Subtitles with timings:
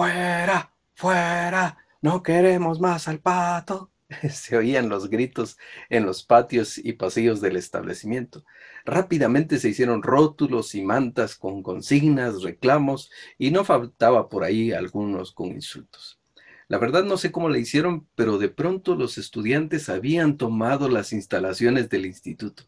[0.00, 3.92] fuera, fuera, no queremos más al pato.
[4.30, 5.58] Se oían los gritos
[5.90, 8.46] en los patios y pasillos del establecimiento.
[8.86, 15.32] Rápidamente se hicieron rótulos y mantas con consignas, reclamos, y no faltaba por ahí algunos
[15.32, 16.18] con insultos.
[16.66, 21.12] La verdad no sé cómo le hicieron, pero de pronto los estudiantes habían tomado las
[21.12, 22.62] instalaciones del instituto.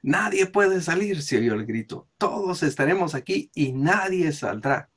[0.00, 2.08] Nadie puede salir, se oyó el grito.
[2.16, 4.88] Todos estaremos aquí y nadie saldrá.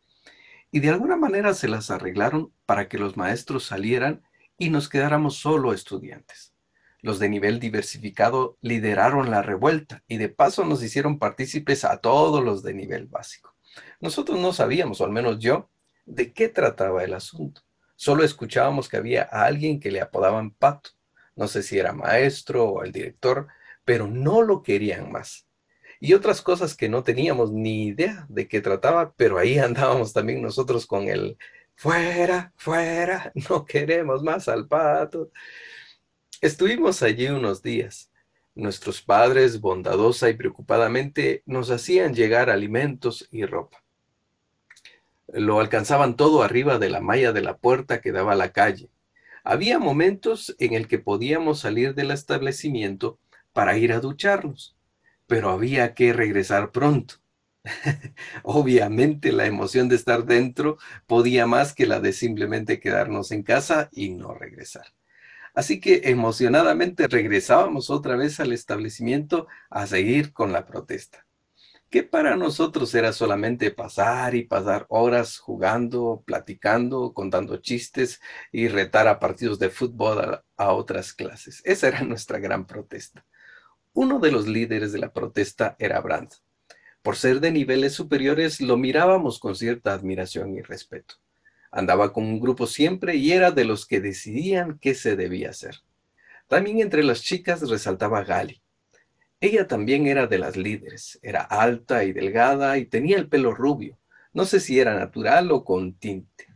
[0.72, 4.24] Y de alguna manera se las arreglaron para que los maestros salieran
[4.58, 6.54] y nos quedáramos solo estudiantes.
[7.02, 12.44] Los de nivel diversificado lideraron la revuelta y de paso nos hicieron partícipes a todos
[12.44, 13.56] los de nivel básico.
[14.00, 15.70] Nosotros no sabíamos, o al menos yo,
[16.06, 17.62] de qué trataba el asunto.
[17.96, 20.92] Solo escuchábamos que había a alguien que le apodaban Pato.
[21.36, 23.48] No sé si era maestro o el director,
[23.84, 25.48] pero no lo querían más.
[26.04, 30.42] Y otras cosas que no teníamos ni idea de qué trataba, pero ahí andábamos también
[30.42, 31.38] nosotros con el
[31.76, 35.32] fuera, fuera, no queremos más al pato.
[36.42, 38.12] Estuvimos allí unos días.
[38.56, 43.84] Nuestros padres, bondadosa y preocupadamente, nos hacían llegar alimentos y ropa.
[45.28, 48.90] Lo alcanzaban todo arriba de la malla de la puerta que daba a la calle.
[49.44, 53.20] Había momentos en el que podíamos salir del establecimiento
[53.54, 54.76] para ir a ducharnos,
[55.32, 57.14] pero había que regresar pronto.
[58.44, 63.88] Obviamente la emoción de estar dentro podía más que la de simplemente quedarnos en casa
[63.94, 64.88] y no regresar.
[65.54, 71.26] Así que emocionadamente regresábamos otra vez al establecimiento a seguir con la protesta,
[71.90, 78.20] que para nosotros era solamente pasar y pasar horas jugando, platicando, contando chistes
[78.52, 81.62] y retar a partidos de fútbol a, a otras clases.
[81.64, 83.26] Esa era nuestra gran protesta.
[83.94, 86.36] Uno de los líderes de la protesta era Brandt
[87.02, 91.16] por ser de niveles superiores, lo mirábamos con cierta admiración y respeto.
[91.72, 95.78] Andaba con un grupo siempre y era de los que decidían qué se debía hacer.
[96.48, 98.62] También entre las chicas resaltaba Gali.
[99.40, 103.98] Ella también era de las líderes, era alta y delgada y tenía el pelo rubio.
[104.34, 106.48] No sé si era natural o con tinte.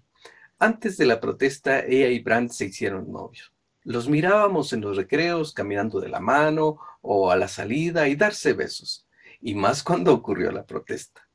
[0.60, 3.52] Antes de la protesta, ella y Brandt se hicieron novios.
[3.84, 8.54] Los mirábamos en los recreos, caminando de la mano o a la salida y darse
[8.54, 9.06] besos
[9.42, 11.28] y más cuando ocurrió la protesta.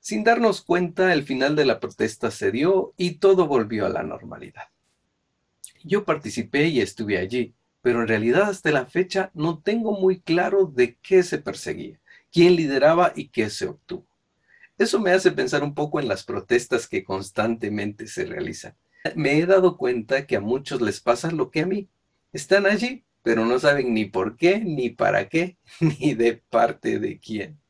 [0.00, 4.02] Sin darnos cuenta, el final de la protesta se dio y todo volvió a la
[4.02, 4.68] normalidad.
[5.84, 10.66] Yo participé y estuve allí, pero en realidad hasta la fecha no tengo muy claro
[10.66, 12.00] de qué se perseguía,
[12.32, 14.06] quién lideraba y qué se obtuvo.
[14.78, 18.74] Eso me hace pensar un poco en las protestas que constantemente se realizan.
[19.14, 21.88] Me he dado cuenta que a muchos les pasa lo que a mí.
[22.32, 27.18] Están allí pero no saben ni por qué, ni para qué, ni de parte de
[27.18, 27.60] quién.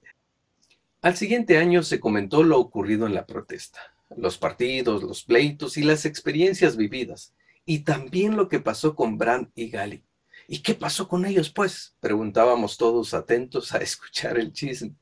[1.01, 3.81] Al siguiente año se comentó lo ocurrido en la protesta,
[4.19, 7.35] los partidos, los pleitos y las experiencias vividas,
[7.65, 10.05] y también lo que pasó con Brandt y Gali.
[10.47, 11.97] ¿Y qué pasó con ellos, pues?
[12.01, 14.93] Preguntábamos todos atentos a escuchar el chisme.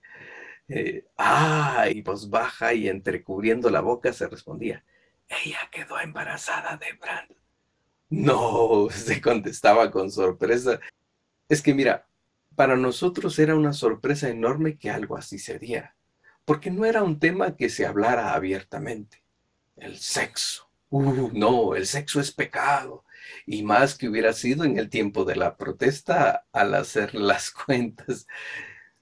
[0.69, 4.85] Eh, ah, y voz baja y entrecubriendo la boca se respondía,
[5.29, 7.44] ella quedó embarazada de Brandt.
[8.15, 10.81] No, se contestaba con sorpresa.
[11.49, 12.07] Es que mira,
[12.55, 15.97] para nosotros era una sorpresa enorme que algo así se diera,
[16.45, 19.23] porque no era un tema que se hablara abiertamente.
[19.77, 20.69] El sexo.
[20.91, 23.05] Uh, no, el sexo es pecado.
[23.47, 28.27] Y más que hubiera sido en el tiempo de la protesta al hacer las cuentas.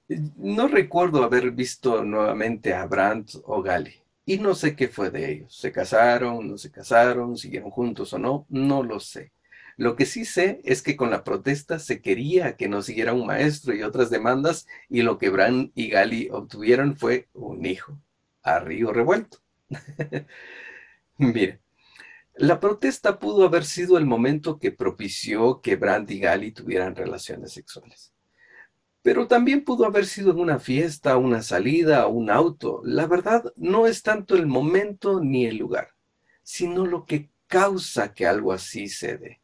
[0.07, 4.02] No recuerdo haber visto nuevamente a Brandt o Gali.
[4.25, 5.55] Y no sé qué fue de ellos.
[5.55, 6.47] ¿Se casaron?
[6.47, 7.37] ¿No se casaron?
[7.37, 8.45] ¿Siguieron juntos o no?
[8.49, 9.31] No lo sé.
[9.75, 13.25] Lo que sí sé es que con la protesta se quería que no siguiera un
[13.25, 17.97] maestro y otras demandas y lo que Bran y Gali obtuvieron fue un hijo
[18.43, 19.39] a río revuelto.
[21.17, 21.59] Mire,
[22.35, 27.53] la protesta pudo haber sido el momento que propició que Brand y Gali tuvieran relaciones
[27.53, 28.12] sexuales.
[29.03, 32.81] Pero también pudo haber sido en una fiesta, una salida, un auto.
[32.85, 35.89] La verdad no es tanto el momento ni el lugar,
[36.41, 39.41] sino lo que causa que algo así se dé.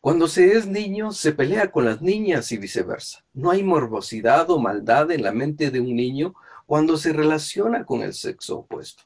[0.00, 3.24] Cuando se es niño, se pelea con las niñas y viceversa.
[3.34, 6.34] No hay morbosidad o maldad en la mente de un niño
[6.66, 9.02] cuando se relaciona con el sexo opuesto.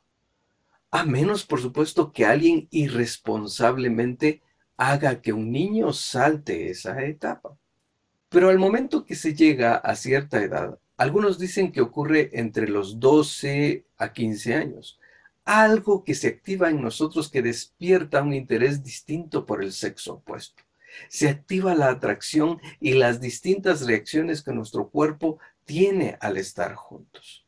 [0.90, 4.42] A menos, por supuesto, que alguien irresponsablemente
[4.76, 7.56] haga que un niño salte esa etapa.
[8.32, 12.98] Pero al momento que se llega a cierta edad, algunos dicen que ocurre entre los
[12.98, 14.98] 12 a 15 años,
[15.44, 20.62] algo que se activa en nosotros que despierta un interés distinto por el sexo opuesto.
[21.08, 27.46] Se activa la atracción y las distintas reacciones que nuestro cuerpo tiene al estar juntos.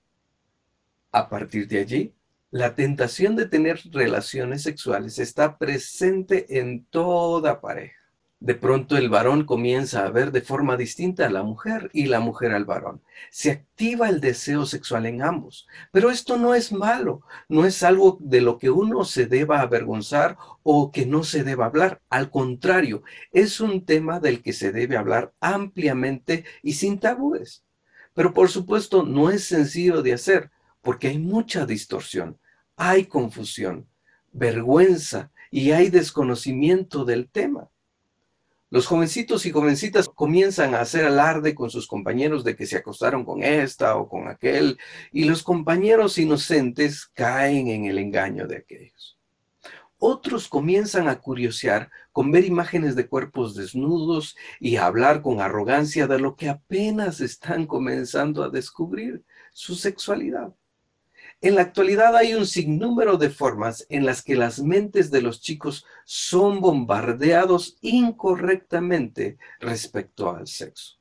[1.12, 2.14] A partir de allí,
[2.50, 8.03] La tentación de tener relaciones sexuales está presente en toda pareja.
[8.44, 12.20] De pronto el varón comienza a ver de forma distinta a la mujer y la
[12.20, 13.00] mujer al varón.
[13.30, 15.66] Se activa el deseo sexual en ambos.
[15.92, 20.36] Pero esto no es malo, no es algo de lo que uno se deba avergonzar
[20.62, 22.02] o que no se deba hablar.
[22.10, 23.02] Al contrario,
[23.32, 27.64] es un tema del que se debe hablar ampliamente y sin tabúes.
[28.12, 30.50] Pero por supuesto no es sencillo de hacer
[30.82, 32.38] porque hay mucha distorsión,
[32.76, 33.88] hay confusión,
[34.32, 37.70] vergüenza y hay desconocimiento del tema.
[38.74, 43.24] Los jovencitos y jovencitas comienzan a hacer alarde con sus compañeros de que se acostaron
[43.24, 44.78] con esta o con aquel,
[45.12, 49.16] y los compañeros inocentes caen en el engaño de aquellos.
[49.98, 56.08] Otros comienzan a curiosear con ver imágenes de cuerpos desnudos y a hablar con arrogancia
[56.08, 59.22] de lo que apenas están comenzando a descubrir,
[59.52, 60.52] su sexualidad.
[61.40, 65.40] En la actualidad hay un sinnúmero de formas en las que las mentes de los
[65.40, 70.98] chicos son bombardeados incorrectamente respecto al sexo.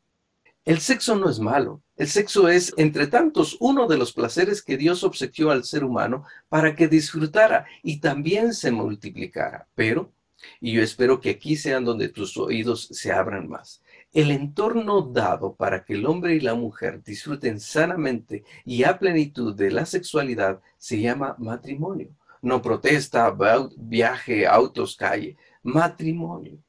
[0.65, 1.81] El sexo no es malo.
[1.97, 6.25] El sexo es, entre tantos, uno de los placeres que Dios obsequió al ser humano
[6.47, 9.68] para que disfrutara y también se multiplicara.
[9.75, 10.13] Pero,
[10.62, 13.82] y yo espero que aquí sean donde tus oídos se abran más,
[14.13, 19.56] el entorno dado para que el hombre y la mujer disfruten sanamente y a plenitud
[19.56, 22.15] de la sexualidad se llama matrimonio.
[22.42, 23.36] No protesta,
[23.75, 25.36] viaje, autos, calle.
[25.63, 26.60] Matrimonio.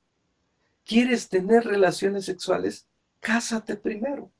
[0.85, 2.87] ¿Quieres tener relaciones sexuales?
[3.20, 4.31] Cásate primero.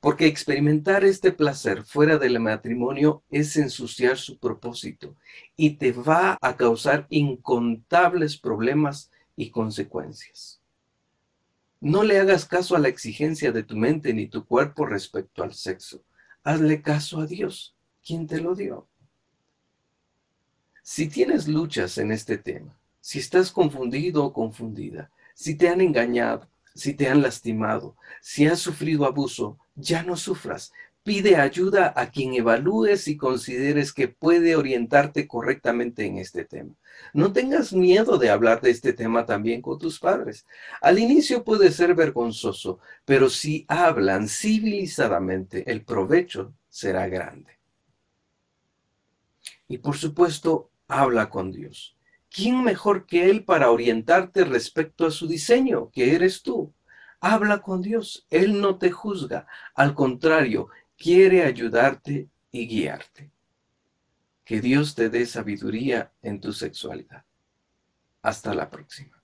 [0.00, 5.16] Porque experimentar este placer fuera del matrimonio es ensuciar su propósito
[5.56, 10.60] y te va a causar incontables problemas y consecuencias.
[11.80, 15.54] No le hagas caso a la exigencia de tu mente ni tu cuerpo respecto al
[15.54, 16.02] sexo.
[16.42, 18.88] Hazle caso a Dios, quien te lo dio.
[20.82, 26.48] Si tienes luchas en este tema, si estás confundido o confundida, si te han engañado,
[26.74, 30.72] si te han lastimado, si has sufrido abuso, ya no sufras.
[31.06, 36.74] Pide ayuda a quien evalúes y consideres que puede orientarte correctamente en este tema.
[37.12, 40.44] No tengas miedo de hablar de este tema también con tus padres.
[40.80, 47.56] Al inicio puede ser vergonzoso, pero si hablan civilizadamente, el provecho será grande.
[49.68, 51.96] Y por supuesto, habla con Dios.
[52.28, 56.74] ¿Quién mejor que Él para orientarte respecto a su diseño, que eres tú?
[57.20, 58.26] Habla con Dios.
[58.28, 59.46] Él no te juzga.
[59.72, 63.30] Al contrario, quiere ayudarte y guiarte.
[64.44, 67.24] Que Dios te dé sabiduría en tu sexualidad.
[68.22, 69.22] Hasta la próxima.